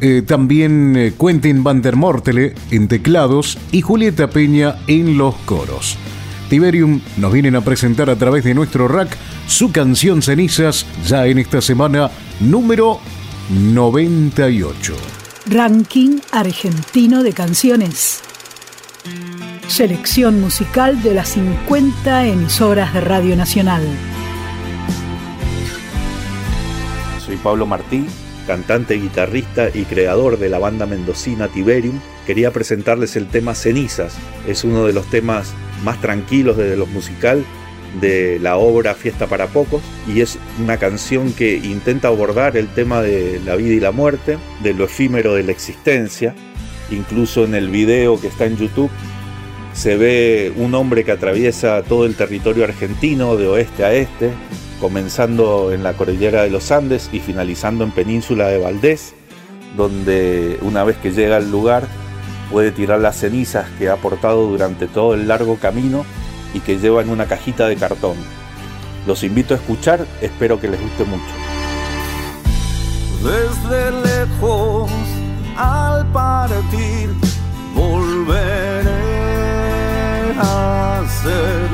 [0.00, 5.96] eh, también eh, Quentin van der Mortele en teclados y Julieta Peña en los coros.
[6.48, 9.16] Tiberium nos vienen a presentar a través de nuestro rack
[9.46, 13.00] su canción Cenizas ya en esta semana número
[13.50, 14.96] 98.
[15.46, 18.22] Ranking argentino de canciones.
[19.68, 23.82] Selección musical de las 50 emisoras de Radio Nacional.
[27.24, 28.06] Soy Pablo Martí,
[28.44, 32.00] cantante, guitarrista y creador de la banda mendocina Tiberium.
[32.26, 34.16] Quería presentarles el tema Cenizas.
[34.46, 37.44] Es uno de los temas más tranquilos de lo musical
[38.00, 39.82] de la obra Fiesta para Pocos
[40.12, 44.38] y es una canción que intenta abordar el tema de la vida y la muerte,
[44.62, 46.34] de lo efímero de la existencia.
[46.90, 48.90] Incluso en el video que está en YouTube
[49.72, 54.30] se ve un hombre que atraviesa todo el territorio argentino de oeste a este,
[54.84, 59.14] comenzando en la cordillera de los Andes y finalizando en Península de Valdés,
[59.78, 61.84] donde una vez que llega al lugar
[62.52, 66.04] puede tirar las cenizas que ha portado durante todo el largo camino
[66.52, 68.18] y que lleva en una cajita de cartón.
[69.06, 71.24] Los invito a escuchar, espero que les guste mucho.
[73.22, 74.90] Desde lejos
[75.56, 77.08] al partir
[77.74, 78.90] volveré
[80.38, 81.73] a ser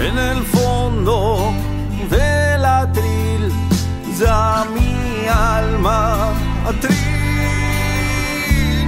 [0.00, 1.52] En el fondo
[2.08, 3.52] del atril
[4.18, 6.32] ya mi alma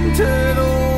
[0.03, 0.90] trincheró.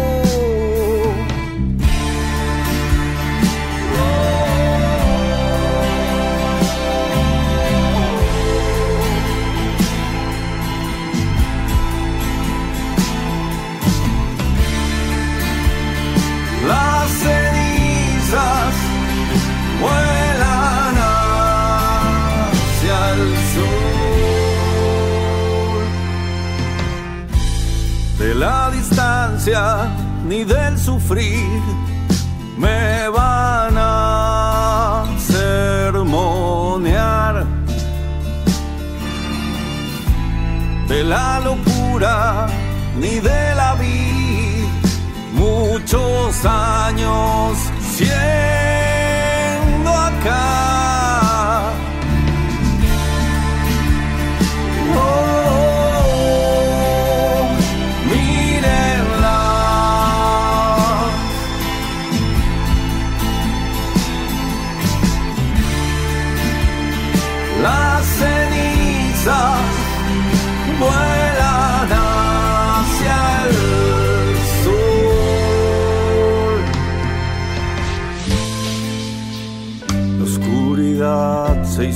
[30.26, 31.62] Ni del sufrir
[32.58, 36.66] me van a sermonear.
[40.88, 42.48] De la locura
[42.98, 44.24] ni de la vida
[45.34, 47.58] muchos años
[47.98, 50.72] siendo acá.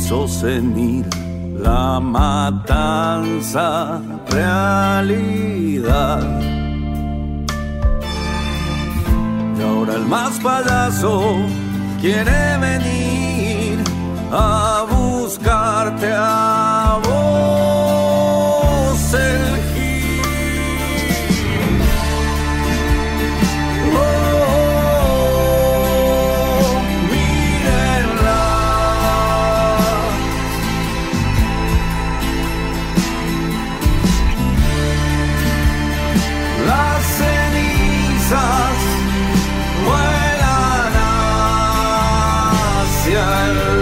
[0.07, 0.25] Hizo
[1.59, 3.99] la matanza
[4.29, 6.23] realidad.
[9.57, 11.35] Y ahora el más payaso
[11.99, 13.83] quiere venir
[14.31, 17.66] a buscarte a vos
[43.07, 43.76] hacia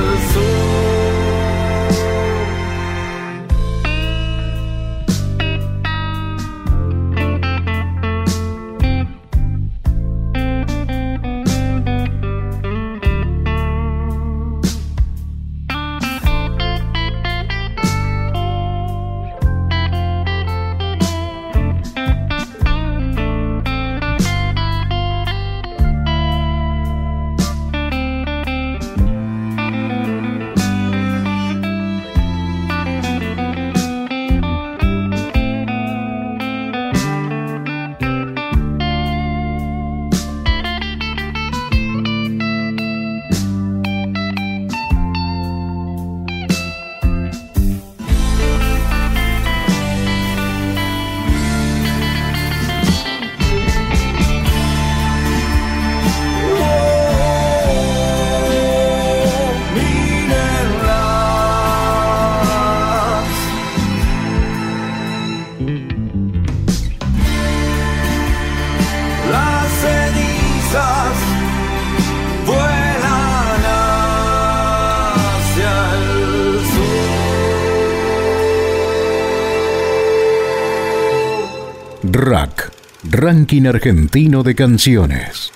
[83.25, 85.51] Ranking Argentino de Canciones.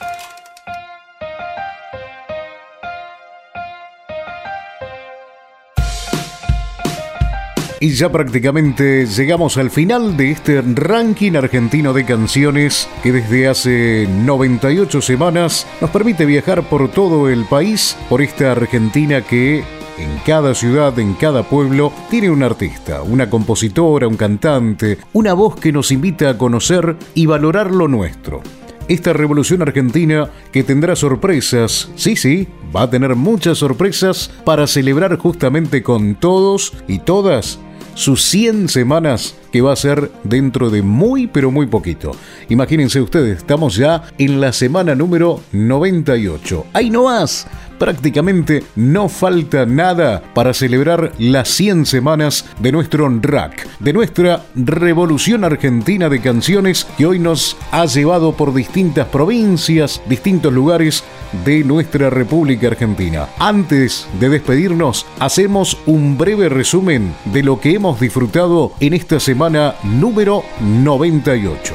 [7.79, 14.07] Y ya prácticamente llegamos al final de este ranking argentino de canciones que desde hace
[14.25, 19.63] 98 semanas nos permite viajar por todo el país, por esta Argentina que
[19.99, 25.55] en cada ciudad, en cada pueblo, tiene un artista, una compositora, un cantante, una voz
[25.59, 28.41] que nos invita a conocer y valorar lo nuestro.
[28.87, 35.17] Esta revolución argentina que tendrá sorpresas, sí, sí, va a tener muchas sorpresas para celebrar
[35.17, 37.59] justamente con todos y todas
[37.93, 42.11] sus 100 semanas que va a ser dentro de muy pero muy poquito.
[42.49, 46.65] Imagínense ustedes, estamos ya en la semana número 98.
[46.73, 47.47] ¡Ahí no más!
[47.79, 55.43] prácticamente no falta nada para celebrar las 100 semanas de nuestro rack, de nuestra revolución
[55.43, 61.03] argentina de canciones que hoy nos ha llevado por distintas provincias, distintos lugares
[61.45, 63.29] de nuestra República Argentina.
[63.39, 69.38] Antes de despedirnos, hacemos un breve resumen de lo que hemos disfrutado en esta semana
[69.39, 71.73] número 98.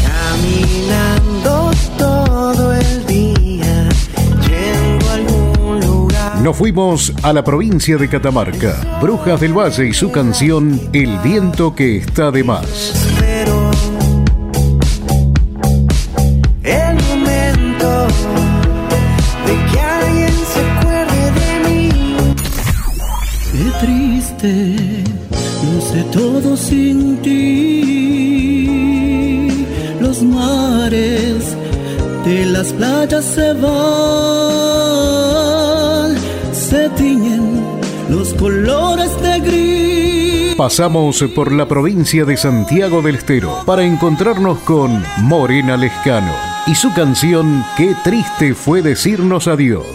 [0.00, 3.88] Caminando todo el día,
[4.46, 6.36] llego a algún lugar.
[6.36, 11.74] Nos fuimos a la provincia de Catamarca, Brujas del Valle y su canción El viento
[11.74, 12.94] que está de más.
[13.18, 13.72] Pero
[16.62, 18.06] el momento
[19.46, 21.88] de que alguien se acuerde de mí.
[23.50, 24.89] Qué triste,
[25.90, 27.80] sé todo sin ti.
[30.00, 31.56] Los mares
[32.24, 33.74] de las playas se van,
[36.52, 37.60] se tiñen
[38.08, 40.54] los colores de gris.
[40.56, 46.32] Pasamos por la provincia de Santiago del Estero para encontrarnos con Morena Lescano
[46.66, 49.86] y su canción Qué triste fue decirnos adiós.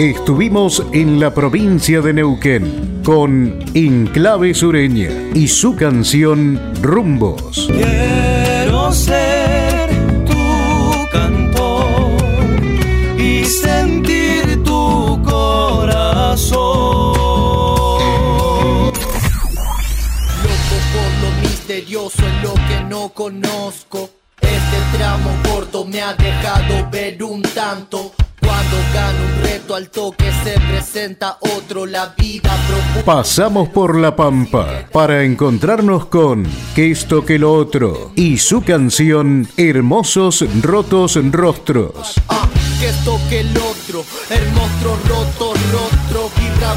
[0.00, 7.68] Estuvimos en la provincia de Neuquén con Enclave Sureña y su canción Rumbos.
[7.70, 9.90] Quiero ser
[10.24, 12.16] tu cantor
[13.18, 16.58] y sentir tu corazón.
[20.42, 24.08] Loco por lo misterioso en lo que no conozco.
[24.40, 28.12] Este tramo corto me ha dejado ver un tanto.
[28.70, 31.86] Cuando gano un reto al toque se presenta otro.
[31.86, 32.50] La vida.
[33.04, 39.48] Pasamos por la Pampa para encontrarnos con Que esto que lo otro y su canción
[39.56, 42.20] Hermosos Rotos Rostros.
[42.28, 42.48] Ah,
[42.78, 46.74] que esto que el otro, el monstruo roto, rostro, vibra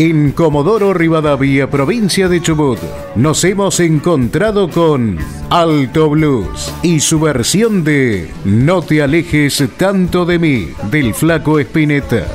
[0.00, 2.78] En Comodoro Rivadavia, provincia de Chubut,
[3.16, 5.18] nos hemos encontrado con
[5.50, 12.26] Alto Blues y su versión de No te alejes tanto de mí, del flaco Espineta.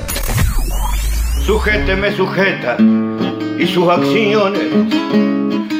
[1.43, 2.78] Sujete me sujeta
[3.57, 4.61] y sus acciones.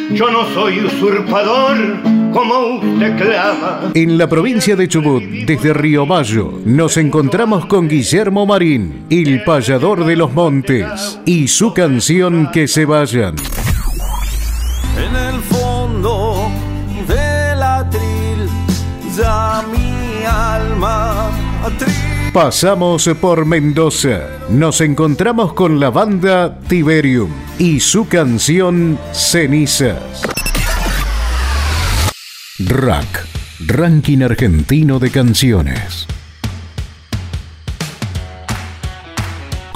[0.10, 1.76] Yo no soy usurpador
[2.36, 3.92] como usted clama.
[3.94, 10.04] En la provincia de Chubut, desde Río Mayo, nos encontramos con Guillermo Marín, el payador
[10.04, 13.36] de los montes, y su canción Que se vayan.
[14.98, 16.50] En el fondo
[17.08, 18.50] del atril,
[19.16, 21.30] ya mi alma
[21.64, 21.94] atril.
[22.34, 30.45] Pasamos por Mendoza, nos encontramos con la banda Tiberium y su canción Cenizas.
[32.58, 33.28] Rack,
[33.68, 36.08] Ranking Argentino de Canciones.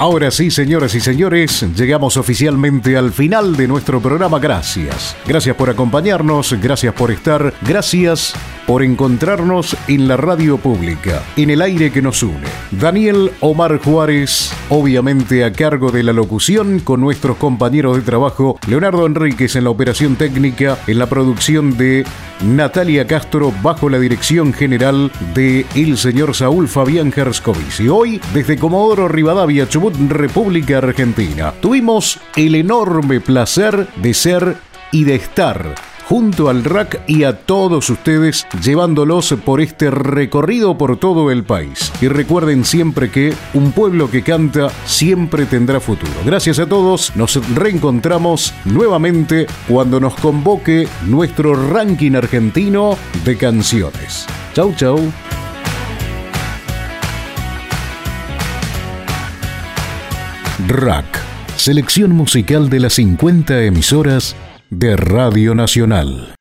[0.00, 4.38] Ahora sí, señoras y señores, llegamos oficialmente al final de nuestro programa.
[4.38, 5.14] Gracias.
[5.26, 8.32] Gracias por acompañarnos, gracias por estar, gracias
[8.66, 12.46] por encontrarnos en la radio pública, en el aire que nos une.
[12.70, 19.04] Daniel Omar Juárez, obviamente a cargo de la locución, con nuestros compañeros de trabajo, Leonardo
[19.04, 22.06] Enríquez en la operación técnica, en la producción de
[22.42, 27.80] Natalia Castro, bajo la dirección general de el señor Saúl Fabián Gerskovich.
[27.80, 34.56] Y hoy, desde Comodoro Rivadavia, Chubut, República Argentina, tuvimos el enorme placer de ser
[34.92, 35.74] y de estar
[36.10, 41.92] junto al RAC y a todos ustedes, llevándolos por este recorrido por todo el país.
[42.00, 46.12] Y recuerden siempre que un pueblo que canta siempre tendrá futuro.
[46.24, 54.26] Gracias a todos, nos reencontramos nuevamente cuando nos convoque nuestro ranking argentino de canciones.
[54.52, 54.98] Chau, chau.
[60.70, 61.04] RAC,
[61.56, 64.36] selección musical de las 50 emisoras
[64.70, 66.36] de Radio Nacional.